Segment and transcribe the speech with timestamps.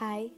[0.00, 0.32] Hai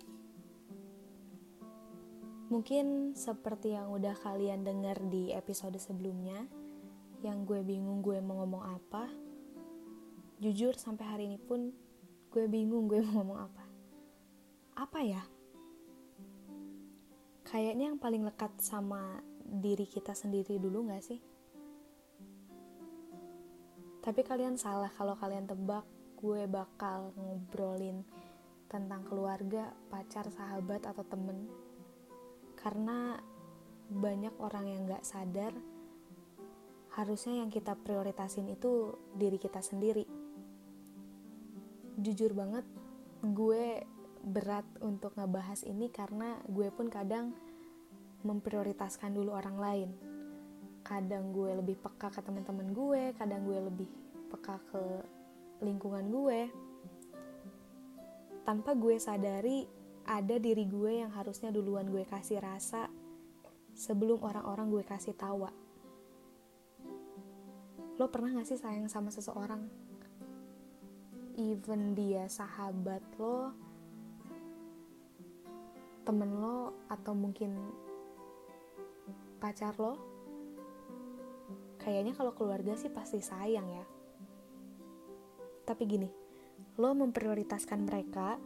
[2.50, 6.50] Mungkin seperti yang udah kalian dengar di episode sebelumnya
[7.22, 9.06] Yang gue bingung gue mau ngomong apa
[10.42, 11.70] Jujur sampai hari ini pun
[12.34, 13.64] gue bingung gue mau ngomong apa
[14.82, 15.22] Apa ya?
[17.46, 21.20] Kayaknya yang paling lekat sama diri kita sendiri dulu gak sih?
[24.02, 25.86] Tapi kalian salah kalau kalian tebak
[26.18, 28.02] gue bakal ngobrolin
[28.66, 31.46] tentang keluarga, pacar, sahabat, atau temen.
[32.58, 33.14] Karena
[33.86, 35.54] banyak orang yang gak sadar,
[36.98, 40.06] harusnya yang kita prioritasin itu diri kita sendiri.
[42.02, 42.66] Jujur banget,
[43.22, 43.86] gue
[44.22, 47.34] berat untuk ngebahas ini karena gue pun kadang
[48.22, 50.11] memprioritaskan dulu orang lain.
[50.92, 53.88] Kadang gue lebih peka ke teman-teman gue, kadang gue lebih
[54.28, 54.82] peka ke
[55.64, 56.52] lingkungan gue
[58.42, 59.64] tanpa gue sadari
[60.02, 62.90] ada diri gue yang harusnya duluan gue kasih rasa
[63.72, 65.48] sebelum orang-orang gue kasih tawa.
[67.96, 69.62] Lo pernah gak sih sayang sama seseorang?
[71.38, 73.54] Even dia sahabat lo,
[76.04, 77.56] temen lo, atau mungkin
[79.40, 80.11] pacar lo?
[81.82, 83.84] Kayaknya kalau keluarga sih pasti sayang ya.
[85.66, 86.06] Tapi gini,
[86.78, 88.38] lo memprioritaskan mereka,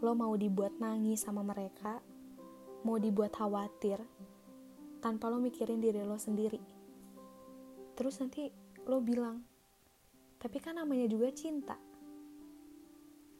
[0.00, 2.00] lo mau dibuat nangis sama mereka,
[2.88, 4.00] mau dibuat khawatir,
[5.04, 6.60] tanpa lo mikirin diri lo sendiri.
[7.92, 8.48] Terus nanti
[8.88, 9.44] lo bilang,
[10.40, 11.76] tapi kan namanya juga cinta.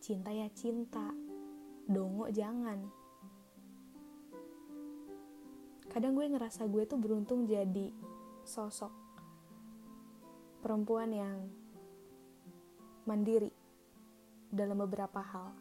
[0.05, 1.09] Cinta ya cinta,
[1.89, 2.85] dongo jangan.
[5.89, 8.14] Kadang gue ngerasa gue tuh beruntung jadi
[8.45, 8.93] sosok
[10.61, 11.49] perempuan yang
[13.05, 13.53] mandiri
[14.49, 15.53] dalam beberapa hal.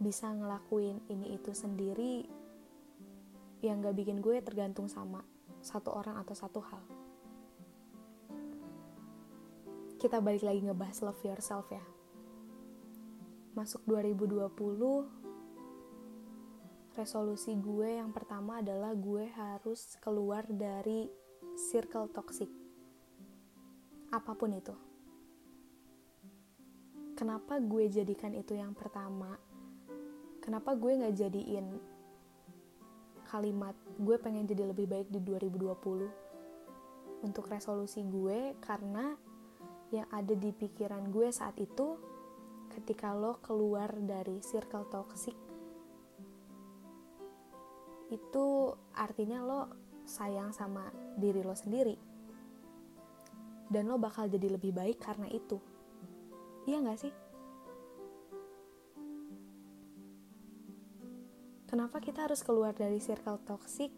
[0.00, 2.24] Bisa ngelakuin ini itu sendiri
[3.60, 5.20] yang gak bikin gue tergantung sama
[5.60, 6.80] satu orang atau satu hal.
[10.00, 11.84] Kita balik lagi ngebahas love yourself ya.
[13.52, 15.19] Masuk 2020,
[17.00, 21.08] resolusi gue yang pertama adalah gue harus keluar dari
[21.56, 22.52] circle toxic.
[24.12, 24.76] Apa pun itu.
[27.16, 29.40] Kenapa gue jadikan itu yang pertama?
[30.44, 31.66] Kenapa gue nggak jadiin
[33.32, 39.14] kalimat gue pengen jadi lebih baik di 2020 untuk resolusi gue karena
[39.94, 41.94] yang ada di pikiran gue saat itu
[42.74, 45.49] ketika lo keluar dari circle toxic
[48.10, 49.60] itu artinya lo
[50.04, 51.94] sayang sama diri lo sendiri
[53.70, 55.62] dan lo bakal jadi lebih baik karena itu
[56.68, 57.14] Iya gak sih?
[61.70, 63.94] Kenapa kita harus keluar dari circle toxic?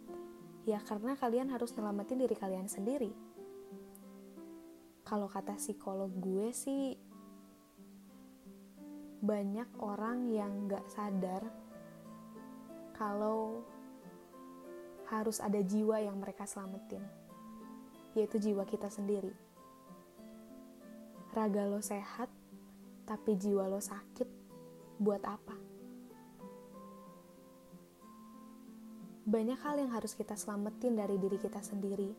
[0.69, 3.11] Ya karena kalian harus nyelamatin diri kalian sendiri.
[5.03, 6.95] Kalau kata psikolog gue sih,
[9.21, 11.43] banyak orang yang gak sadar
[12.95, 13.67] kalau
[15.13, 17.05] harus ada jiwa yang mereka selamatin,
[18.17, 19.29] yaitu jiwa kita sendiri.
[21.37, 22.33] Raga lo sehat,
[23.05, 24.29] tapi jiwa lo sakit,
[24.97, 25.57] buat apa?
[29.29, 32.11] Banyak hal yang harus kita selamatin dari diri kita sendiri.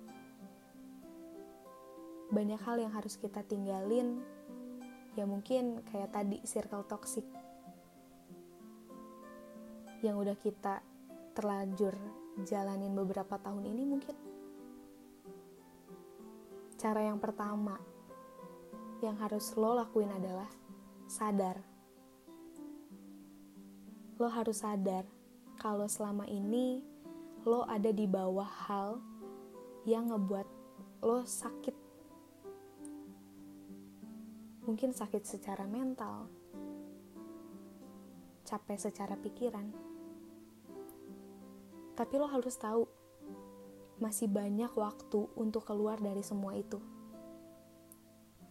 [2.30, 4.22] Banyak hal yang harus kita tinggalin,
[5.14, 7.26] ya mungkin kayak tadi circle toxic
[10.02, 10.82] yang udah kita
[11.38, 14.18] terlanjur jalanin beberapa tahun ini mungkin.
[16.82, 17.78] Cara yang pertama
[19.06, 20.50] yang harus lo lakuin adalah
[21.06, 21.62] sadar.
[24.18, 25.06] Lo harus sadar
[25.62, 26.82] kalau selama ini
[27.46, 28.98] lo ada di bawah hal
[29.86, 30.48] yang ngebuat
[31.04, 31.76] lo sakit.
[34.64, 36.32] Mungkin sakit secara mental,
[38.47, 39.92] capek secara pikiran.
[41.93, 42.90] Tapi lo harus tahu,
[44.01, 46.81] masih banyak waktu untuk keluar dari semua itu.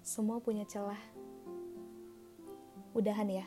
[0.02, 0.98] Semua punya celah
[2.94, 3.46] udahan ya.